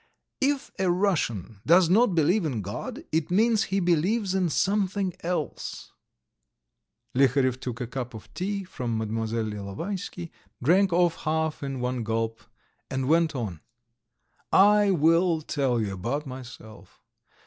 [0.41, 5.91] If a Russian does not believe in God, it means he believes in something else."
[7.13, 9.27] Liharev took a cup of tea from Mlle.
[9.27, 10.31] Ilovaisky,
[10.63, 12.41] drank off half in one gulp,
[12.89, 13.61] and went on:
[14.51, 16.99] "I will tell you about myself.